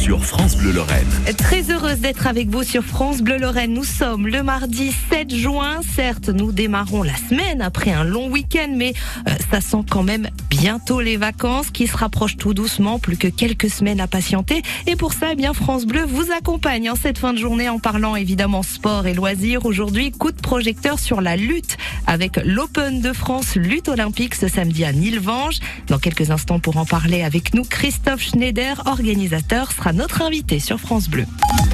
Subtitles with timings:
[0.00, 1.06] sur France Bleu Lorraine.
[1.36, 3.74] Très heureuse d'être avec vous sur France Bleu Lorraine.
[3.74, 5.80] Nous sommes le mardi 7 juin.
[5.94, 8.94] Certes, nous démarrons la semaine après un long week-end, mais
[9.28, 12.98] euh, ça sent quand même bientôt les vacances qui se rapprochent tout doucement.
[12.98, 14.62] Plus que quelques semaines à patienter.
[14.86, 17.78] Et pour ça, eh bien France Bleu vous accompagne en cette fin de journée en
[17.78, 19.66] parlant évidemment sport et loisirs.
[19.66, 21.76] Aujourd'hui, coup de projecteur sur la lutte
[22.06, 25.58] avec l'Open de France lutte olympique ce samedi à Nilvange.
[25.88, 30.78] Dans quelques instants, pour en parler avec nous, Christophe Schneider, organisateur, sera notre invité sur
[30.78, 31.24] France Bleu.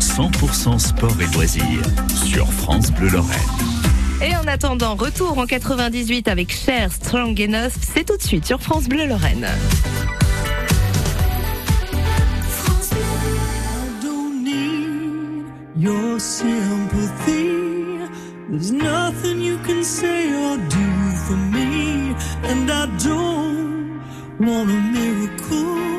[0.01, 1.83] 100% sport et loisirs
[2.24, 3.38] sur France Bleu Lorraine.
[4.23, 8.60] Et en attendant, retour en 98 avec Cher Strong Enough, c'est tout de suite sur
[8.60, 9.47] France Bleu Lorraine.
[15.79, 17.98] your sympathy.
[18.48, 20.87] There's nothing you can say or do
[21.27, 24.01] for me, and I don't
[24.41, 25.96] want a miracle.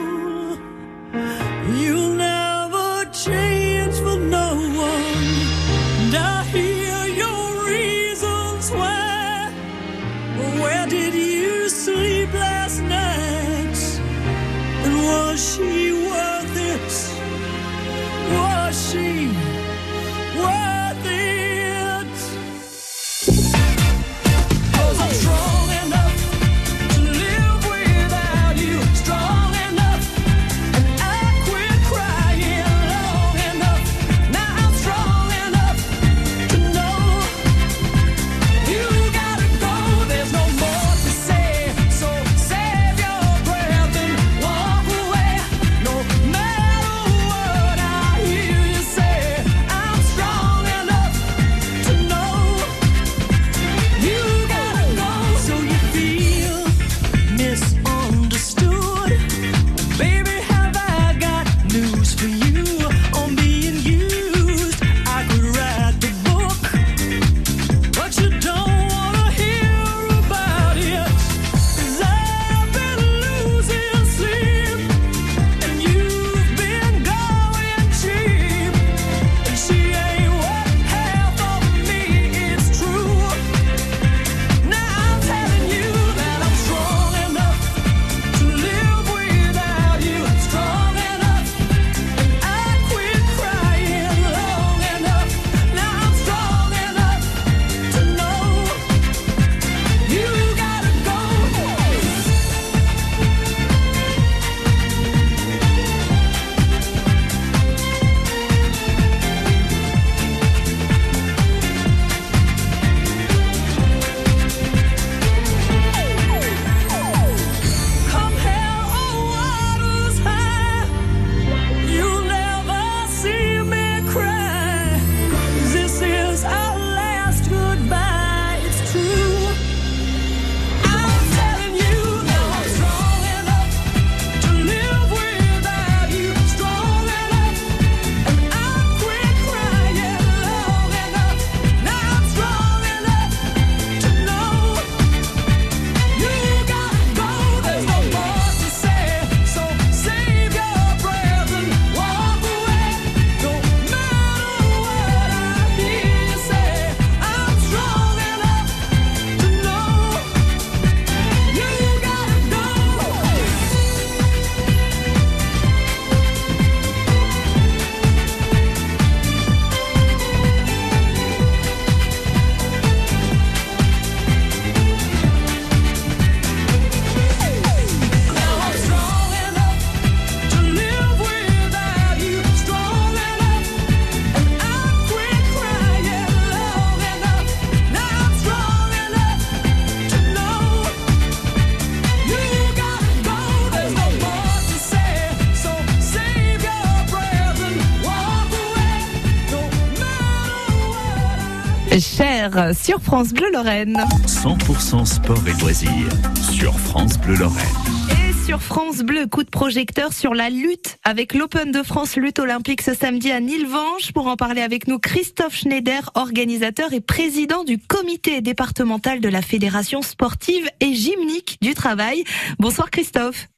[202.82, 203.98] Sur France Bleu Lorraine.
[204.26, 206.12] 100% sport et loisirs
[206.50, 207.66] sur France Bleu Lorraine.
[208.10, 212.40] Et sur France Bleu, coup de projecteur sur la lutte avec l'Open de France lutte
[212.40, 214.14] olympique ce samedi à Nilvange.
[214.14, 219.42] Pour en parler avec nous, Christophe Schneider, organisateur et président du comité départemental de la
[219.42, 222.24] Fédération sportive et gymnique du travail.
[222.60, 223.50] Bonsoir Christophe.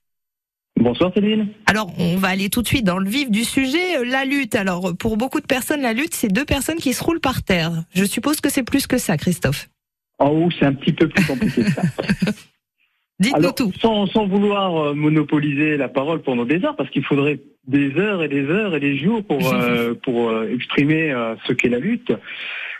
[0.80, 1.50] Bonsoir Céline.
[1.66, 4.56] Alors, on va aller tout de suite dans le vif du sujet, euh, la lutte.
[4.56, 7.72] Alors, pour beaucoup de personnes, la lutte, c'est deux personnes qui se roulent par terre.
[7.94, 9.70] Je suppose que c'est plus que ça, Christophe.
[10.20, 11.82] En haut, c'est un petit peu plus compliqué que ça.
[13.20, 13.74] Dites-nous tout.
[13.82, 18.24] sans, sans vouloir euh, monopoliser la parole pendant des heures, parce qu'il faudrait des heures
[18.24, 21.80] et des heures et des jours pour, euh, pour euh, exprimer euh, ce qu'est la
[21.80, 22.12] lutte.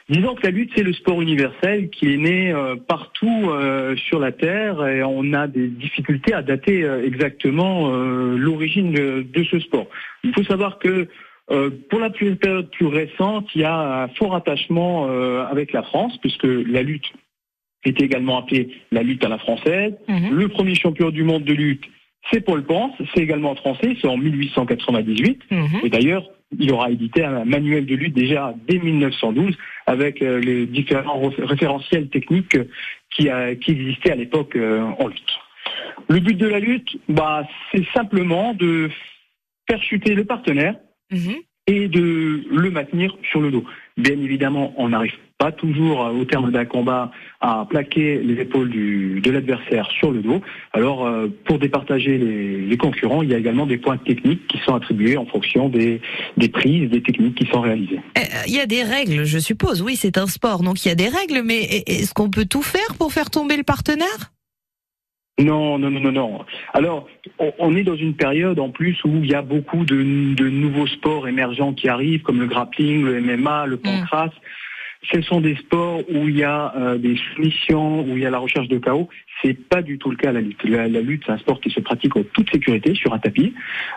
[0.10, 4.20] Disons que la lutte, c'est le sport universel qui est né euh, partout euh, sur
[4.20, 9.60] la Terre et on a des difficultés à dater euh, exactement l'origine de, de ce
[9.60, 9.88] sport.
[10.24, 11.08] Il faut savoir que
[11.90, 15.08] pour la plus- période plus récente, il y a un fort attachement
[15.48, 17.12] avec la France, puisque la lutte
[17.86, 19.94] était également appelée la lutte à la française.
[20.08, 20.30] Mhm.
[20.38, 21.86] Le premier champion du monde de lutte,
[22.30, 25.40] c'est Paul Pense, c'est également français, c'est en 1898.
[25.50, 25.66] Mhm.
[25.84, 26.24] Et d'ailleurs,
[26.58, 29.56] il aura édité un manuel de lutte déjà dès 1912
[29.86, 32.58] avec euh, les différents référentiels techniques
[33.12, 35.40] qui, a- qui existaient à l'époque euh, en lutte.
[36.10, 38.90] Le but de la lutte, bah, c'est simplement de
[39.70, 40.76] faire chuter le partenaire
[41.12, 41.36] Mhm.
[41.68, 43.64] et de le maintenir sur le dos.
[44.00, 47.12] Bien évidemment, on n'arrive pas toujours euh, au terme d'un combat
[47.42, 50.42] à plaquer les épaules du, de l'adversaire sur le dos.
[50.74, 54.58] Alors, euh, pour départager les, les concurrents, il y a également des points techniques qui
[54.60, 56.02] sont attribués en fonction des,
[56.38, 58.00] des prises, des techniques qui sont réalisées.
[58.18, 59.82] Euh, Il y a des règles, je suppose.
[59.82, 62.62] Oui, c'est un sport, donc il y a des règles, mais est-ce qu'on peut tout
[62.62, 64.32] faire pour faire tomber le partenaire?
[65.40, 66.46] Non, non, non, non, non.
[66.74, 67.08] Alors,
[67.60, 70.88] on, est dans une période en plus où il y a beaucoup de, de nouveaux
[70.88, 74.30] sports émergents qui arrivent, comme le grappling, le MMA, le pancras.
[75.14, 78.30] Ce sont des sports où il y a euh, des soumissions, où il y a
[78.30, 79.08] la recherche de chaos.
[79.42, 80.62] C'est pas du tout le cas la lutte.
[80.66, 83.54] La, la lutte, c'est un sport qui se pratique en toute sécurité sur un tapis.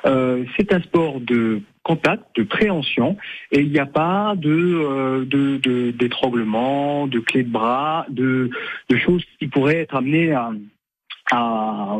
[0.06, 3.16] Euh, c'est un sport de contact, de préhension,
[3.50, 8.50] et il n'y a pas de euh, de- de- d'étranglement, de, clés de bras, de,
[8.88, 10.52] de choses qui pourraient être amenées à
[11.36, 11.96] à,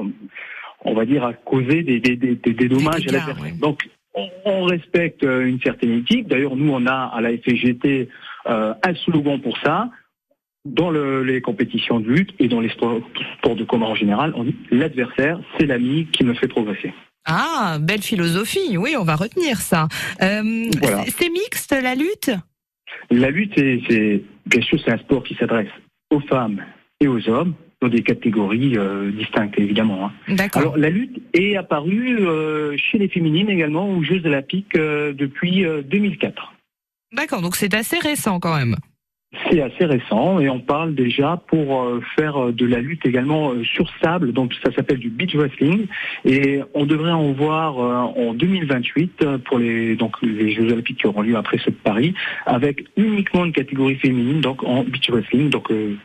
[0.85, 3.43] on va dire, à causer des, des, des, des- des dommages dégâts, à l'adversaire.
[3.45, 3.53] ouais.
[3.61, 6.29] Donc, on, on respecte euh, une certaine éthique.
[6.29, 8.09] D'ailleurs, nous, on a à la FGT
[8.49, 9.89] euh, un slogan pour ça.
[10.65, 13.01] Dans le- les compétitions de lutte et dans les sports,
[13.39, 16.93] sports de combat en général, on dit l'adversaire, c'est l'ami qui me fait progresser.
[17.25, 18.77] Ah, belle philosophie.
[18.79, 19.89] Oui, on va retenir ça.
[20.23, 21.05] Euh, Voilà.
[21.07, 22.31] c'est- mixte la lutte?
[23.11, 25.71] La lutte, c'est- bien sûr, c'est un sport qui s'adresse
[26.11, 26.63] aux femmes
[27.01, 30.07] et aux hommes dans des catégories euh, distinctes, évidemment.
[30.07, 30.13] hein.
[30.35, 30.63] D'accord.
[30.63, 35.65] Alors la lutte est apparue euh, chez les féminines également aux Jeux olympiques euh, depuis
[35.67, 36.55] euh, 2004.
[37.13, 38.77] D'accord, donc c'est assez récent quand même.
[39.51, 41.87] C'est assez récent et on parle déjà pour
[42.17, 45.87] faire de la lutte également sur sable, donc ça s'appelle du beach wrestling
[46.27, 51.07] et on devrait en voir en 2028 euh, pour les donc les Jeux olympiques qui
[51.07, 52.13] auront lieu après ceux de Paris
[52.45, 55.97] avec uniquement une catégorie féminine donc en beach wrestling donc euh,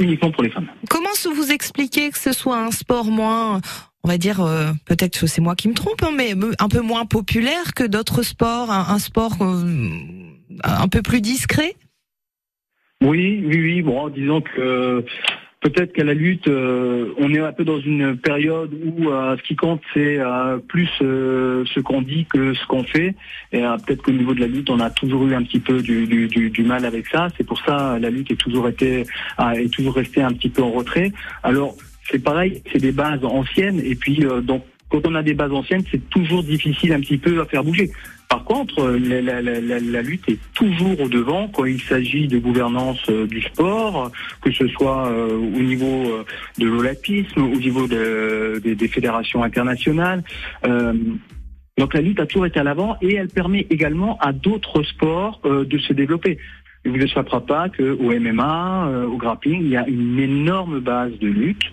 [0.00, 0.68] uniquement pour les femmes.
[0.88, 3.60] Comment se vous expliquez que ce soit un sport moins,
[4.02, 6.80] on va dire, euh, peut-être que c'est moi qui me trompe, hein, mais un peu
[6.80, 9.62] moins populaire que d'autres sports, un, un sport euh,
[10.62, 11.74] un peu plus discret?
[13.02, 13.82] Oui, oui, oui.
[13.82, 15.04] Bon, disons que
[15.70, 19.42] peut-être qu'à la lutte, euh, on est un peu dans une période où euh, ce
[19.42, 23.14] qui compte, c'est euh, plus euh, ce qu'on dit que ce qu'on fait.
[23.52, 25.80] Et euh, peut-être qu'au niveau de la lutte, on a toujours eu un petit peu
[25.82, 27.28] du, du, du, du mal avec ça.
[27.36, 29.04] C'est pour ça la lutte est toujours été
[29.38, 31.12] a- est toujours restée un petit peu en retrait.
[31.42, 31.74] Alors
[32.10, 33.80] c'est pareil, c'est des bases anciennes.
[33.84, 37.18] Et puis euh, donc quand on a des bases anciennes, c'est toujours difficile un petit
[37.18, 37.90] peu à faire bouger.
[38.28, 43.26] Par contre, euh, la, lutte est toujours au devant quand il s'agit de gouvernance euh,
[43.26, 44.10] du sport,
[44.42, 46.24] que ce soit euh, au niveau euh,
[46.58, 50.22] de l'olympisme, au niveau de- des- fédérations internationales.
[50.66, 50.92] Euh,
[51.78, 55.40] donc la lutte a toujours été à l'avant et elle permet également à d'autres sports
[55.44, 56.38] euh, de se développer.
[56.84, 60.78] Il ne vous échappera pas qu'au MMA, euh, au grappling, il y a une énorme
[60.80, 61.64] base de lutte.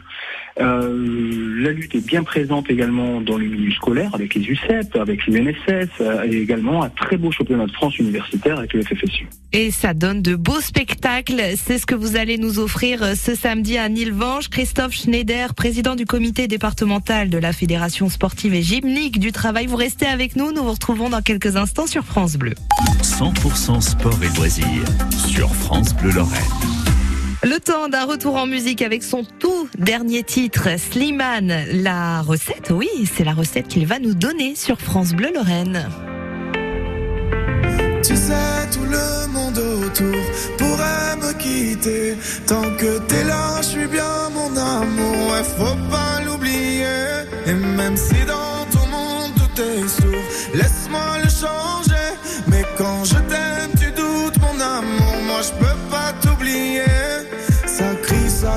[0.60, 5.26] Euh, la lutte est bien présente également dans le milieu scolaire avec les UCEP, avec
[5.26, 9.28] l'UNSS euh, et également un très beau championnat de France universitaire avec le FFSU.
[9.52, 11.42] Et ça donne de beaux spectacles.
[11.56, 14.50] C'est ce que vous allez nous offrir euh, ce samedi à Nilvange.
[14.50, 19.66] Christophe Schneider, président du comité départemental de la Fédération sportive et gymnique du travail.
[19.66, 20.52] Vous restez avec nous.
[20.52, 22.54] Nous vous retrouvons dans quelques instants sur France Bleu.
[23.02, 24.68] 100% sport et loisirs
[25.28, 26.93] sur France Bleu Lorraine.
[27.46, 31.66] Le temps d'un retour en musique avec son tout dernier titre, Slimane.
[31.74, 35.90] La recette, oui, c'est la recette qu'il va nous donner sur France Bleu Lorraine.
[38.02, 40.22] Tu sais, tout le monde autour
[40.58, 42.16] pourrait me quitter.
[42.48, 45.32] Tant que t'es là, je suis bien mon amour.
[45.32, 46.86] Ouais, faut pas l'oublier.
[47.46, 50.24] Et même si dans ton monde tout est sourd,
[50.54, 52.08] laisse-moi le changer.
[52.48, 55.16] Mais quand je t'aime, tu doutes mon amour.
[55.28, 57.13] Moi, je peux pas t'oublier.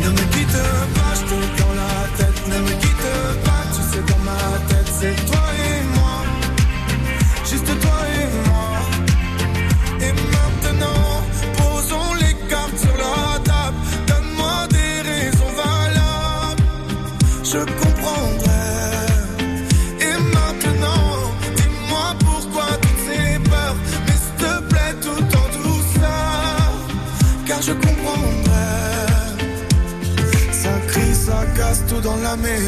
[0.00, 0.62] Ne me quitte
[0.94, 2.38] pas, je te dans la tête.
[2.48, 2.97] Ne me quitte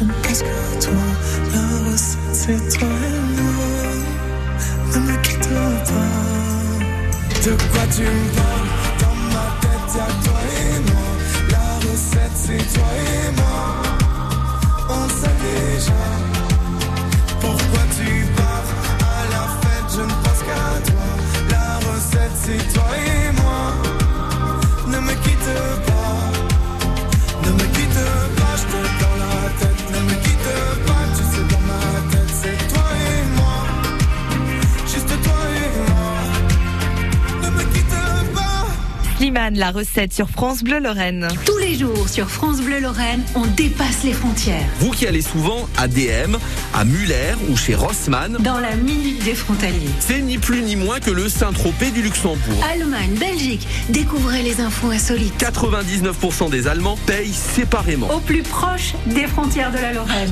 [0.00, 0.46] Je ne pense qu'à
[0.80, 1.04] toi.
[1.52, 3.52] La recette, c'est toi et moi.
[4.94, 6.00] Ne me quitte pas.
[7.44, 8.49] De quoi tu me parles?
[39.52, 41.26] La recette sur France Bleu Lorraine.
[41.44, 44.64] Tous les jours sur France Bleu Lorraine, on dépasse les frontières.
[44.78, 46.36] Vous qui allez souvent à DM,
[46.72, 49.90] à Muller ou chez Rossmann, Dans la minute des frontaliers.
[49.98, 52.64] c'est ni plus ni moins que le Saint-Tropez du Luxembourg.
[52.72, 55.34] Allemagne, Belgique, découvrez les infos insolites.
[55.40, 58.08] 99% des Allemands payent séparément.
[58.14, 60.30] Au plus proche des frontières de la Lorraine.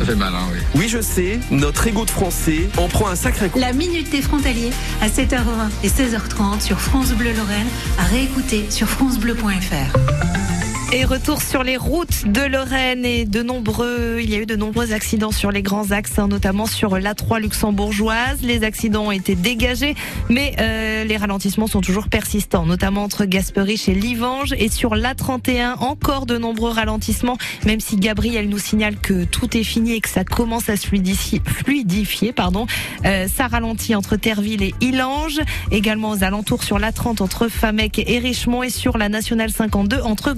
[0.77, 3.59] Oui, je sais, notre ego de français en prend un sacré coup.
[3.59, 4.71] La minute des frontaliers
[5.03, 7.67] à 7h20 et 16h30 sur France Bleu Lorraine,
[7.99, 10.48] à réécouter sur francebleu.fr.
[10.91, 14.57] Et retour sur les routes de Lorraine et de nombreux, il y a eu de
[14.57, 18.41] nombreux accidents sur les grands axes, hein, notamment sur l'A3 luxembourgeoise.
[18.41, 19.95] Les accidents ont été dégagés,
[20.31, 25.75] mais euh, les ralentissements sont toujours persistants, notamment entre Gasperich et Livange et sur l'A31
[25.81, 30.09] encore de nombreux ralentissements, même si Gabriel nous signale que tout est fini et que
[30.09, 32.67] ça commence à se fluidifier, pardon.
[33.05, 35.41] Euh, ça ralentit entre Terville et Illange,
[35.71, 40.33] également aux alentours sur l'A30 entre Famec et Richemont et sur la nationale 52 entre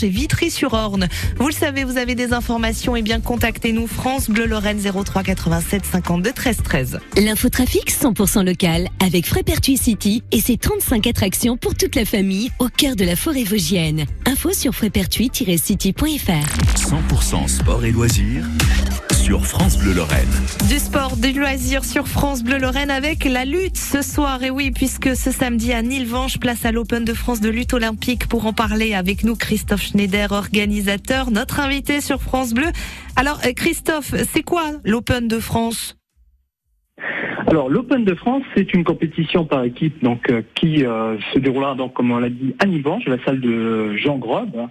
[0.00, 1.06] Et Vitry-sur-Orne.
[1.36, 5.84] Vous le savez, vous avez des informations, et bien contactez-nous France Bleu Lorraine 03 87
[5.84, 6.98] 52 13 13.
[7.18, 12.68] L'infotrafic 100% local avec Frépertuis City et ses 35 attractions pour toute la famille au
[12.68, 14.06] cœur de la forêt vosgienne.
[14.24, 15.98] Info sur frépertuis-city.fr.
[16.76, 18.46] 100% sport et loisirs
[19.22, 20.28] sur France Bleu Lorraine.
[20.68, 24.42] Du sport, du loisir sur France Bleu Lorraine avec la lutte ce soir.
[24.42, 28.26] Et oui, puisque ce samedi à Nilvange, place à l'Open de France de lutte olympique
[28.26, 32.66] pour en parler avec nous, Christophe Schneider, organisateur, notre invité sur France Bleu.
[33.14, 35.96] Alors, euh, Christophe, c'est quoi l'Open de France?
[37.46, 41.74] Alors l'Open de France, c'est une compétition par équipe donc euh, qui euh, se déroulera
[41.74, 44.68] donc comme on l'a dit à Nivange, la salle de Jean Grobe.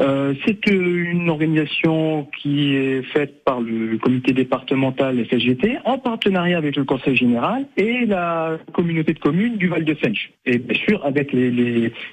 [0.00, 6.76] Euh, c'est une organisation qui est faite par le comité départemental FSGT en partenariat avec
[6.76, 10.30] le Conseil général et la communauté de communes du Val de Senche.
[10.44, 11.50] Et bien sûr avec les,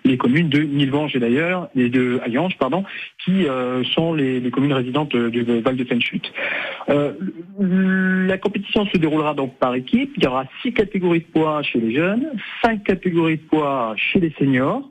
[0.06, 2.86] les, communes de Nilvange et d'ailleurs, et de Alliange, pardon,
[3.24, 6.14] qui euh, sont les, communes résidentes du Val de Senche.
[6.90, 7.14] Euh,
[8.28, 10.14] la compétition se déroulera donc par équipe.
[10.18, 14.20] Il y aura six catégories de poids chez les jeunes, cinq catégories de poids chez
[14.20, 14.90] les seniors.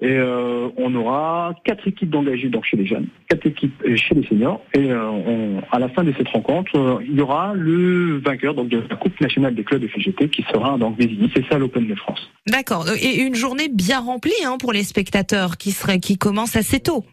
[0.00, 4.24] Et euh, on aura quatre équipes d'engagés donc chez les jeunes, quatre équipes chez les
[4.28, 4.60] seniors.
[4.72, 8.54] Et euh, on- à la fin de cette rencontre, euh, il y aura le vainqueur
[8.54, 11.28] donc de la Coupe nationale des clubs de FGT qui sera donc désigné.
[11.34, 12.30] C'est ça l'Open de France.
[12.46, 12.86] D'accord.
[13.02, 17.04] Et une journée bien remplie hein, pour les spectateurs qui, serait, qui commence assez tôt.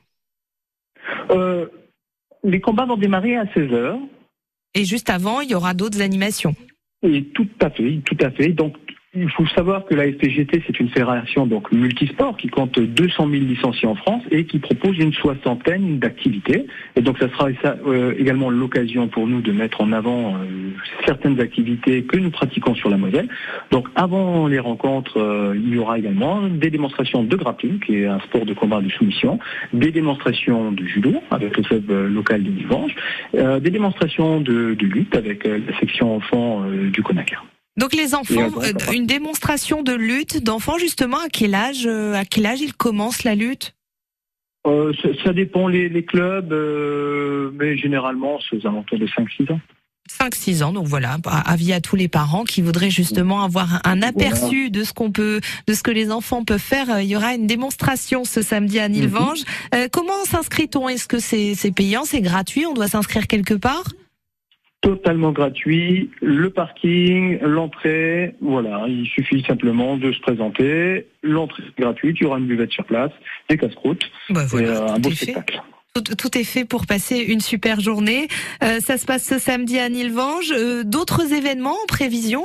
[2.43, 3.97] Les combats vont démarrer à 16h.
[4.75, 6.53] Et juste avant, il y aura d'autres animations.
[7.01, 8.49] Et tout à fait, tout à fait.
[8.49, 8.75] Donc,
[9.15, 13.43] il faut savoir que la FPGT, c'est une fédération donc multisport qui compte 200 000
[13.43, 16.67] licenciés en France et qui propose une soixantaine d'activités.
[16.95, 20.71] Et donc, ça sera euh, également l'occasion pour nous de mettre en avant euh,
[21.05, 23.29] certaines activités que nous pratiquons sur la Moselle.
[23.71, 28.07] Donc, avant les rencontres, euh, il y aura également des démonstrations de grappling, qui est
[28.07, 29.39] un sport de combat de soumission,
[29.73, 32.95] des démonstrations de judo avec le club local de Livange,
[33.35, 37.45] euh, des démonstrations de, de lutte avec la section enfants du Conacar.
[37.77, 41.17] Donc les enfants, après, euh, une démonstration de lutte d'enfants justement.
[41.17, 43.73] À quel âge, euh, à quel âge ils commencent la lutte?
[44.65, 49.51] Euh, ça, ça dépend les, les clubs, euh, mais généralement c'est aux alentours de 5-6
[49.51, 49.59] ans.
[50.09, 54.01] 5-6 ans, donc voilà, à- avis à tous les parents qui voudraient justement avoir un
[54.03, 56.99] aperçu de ce qu'on peut, de ce que les enfants peuvent faire.
[57.01, 59.39] Il y aura une démonstration ce samedi à Nilvange.
[59.73, 62.65] Euh, comment s'inscrit-on Est-ce que c'est c'est payant, c'est gratuit?
[62.67, 63.83] On doit s'inscrire quelque part?
[64.85, 72.17] Totalement gratuit, le parking, l'entrée, voilà, il suffit simplement de se présenter, l'entrée est gratuite,
[72.19, 73.11] il y aura une buvette sur place,
[73.49, 75.59] des casse-croûtes, Bah voilà, euh, un beau spectacle.
[75.95, 78.27] Tout, tout est fait pour passer une super journée.
[78.63, 80.51] Euh, ça se passe ce samedi à Nilvange.
[80.51, 82.43] Euh, D'autres événements en prévision?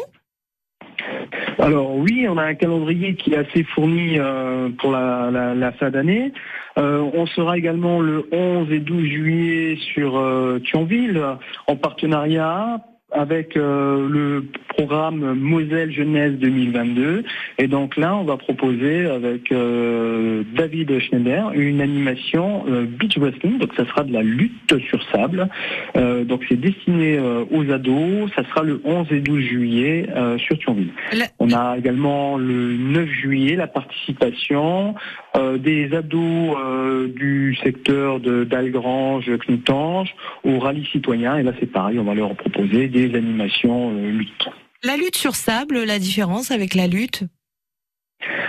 [1.58, 5.72] Alors oui, on a un calendrier qui est assez fourni euh, pour la, la, la
[5.72, 6.32] fin d'année.
[6.80, 11.22] Euh, on sera également le 11 et 12 juillet sur euh, Thionville
[11.66, 12.80] en partenariat
[13.12, 17.24] avec euh, le programme Moselle Jeunesse 2022.
[17.58, 23.58] Et donc là, on va proposer avec euh, David Schneider une animation euh, beach wrestling.
[23.58, 25.48] Donc ça sera de la lutte sur sable.
[25.96, 27.18] Euh, donc c'est destiné
[27.50, 28.30] aux ados.
[28.36, 30.90] Ça sera le 11 et 12 juillet euh, sur Thionville.
[31.12, 34.94] La- On a également le 9 juillet la participation
[35.36, 40.14] euh, des ados euh, du secteur de d'Algrange, Knutange
[40.44, 41.36] au rallye citoyen.
[41.38, 44.48] Et là, c'est pareil, on va leur proposer des animations euh, lutte.
[44.82, 47.24] La lutte sur sable, la différence avec la lutte?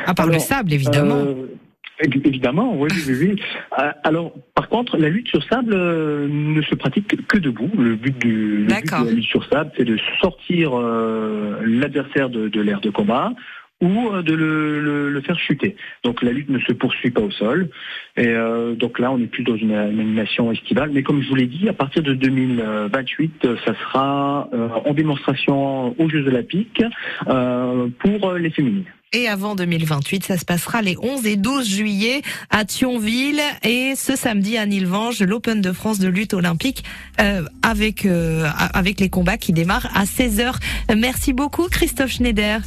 [0.06, 1.16] À part le sable, évidemment.
[1.16, 1.48] Euh,
[2.04, 3.42] évi- évidemment, oui, oui, oui.
[3.80, 7.70] Euh, Alors, par contre, la lutte sur sable euh, ne se pratique que- debout.
[7.78, 9.02] Le but, du, le but D'accord.
[9.02, 13.32] de la lutte sur sable, c'est de sortir euh, l'adversaire de, de l'aire de combat
[13.82, 15.76] ou euh, de le, le- le faire chuter.
[16.04, 17.70] Donc la lutte ne se poursuit pas au sol.
[18.18, 20.92] Et euh, donc là, on n'est plus dans une, animation estivale.
[20.94, 24.94] Mais comme je vous l'ai dit, à partir de 2028, euh, ça sera euh, en
[24.94, 26.82] démonstration aux Jeux Olympiques
[27.28, 28.86] euh, pour euh, les féminines.
[29.14, 34.16] Et avant 2028, ça se passera les 11 et 12 juillet à Thionville et ce
[34.16, 36.86] samedi à Nilvange, l'Open de France de lutte olympique
[37.20, 40.54] euh, avec euh, avec les combats qui démarrent à 16h.
[40.98, 42.62] Merci beaucoup Christophe Schneider.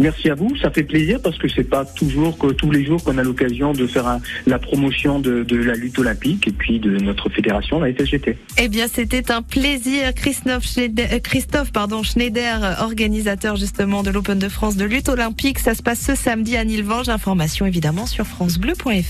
[0.00, 3.02] Merci à vous, ça fait plaisir parce que c'est pas toujours que tous les jours
[3.02, 7.28] qu'on a l'occasion de faire la promotion de, la lutte olympique et puis de notre
[7.28, 8.36] fédération, la FSGT.
[8.58, 10.12] Eh bien, c'était un plaisir.
[10.14, 15.58] Christophe Schneider, euh, pardon, Schneider, euh, organisateur justement de l'Open de France de lutte olympique.
[15.58, 17.08] Ça se passe ce samedi à Nilvange.
[17.08, 19.06] Information évidemment sur francebleu.fr.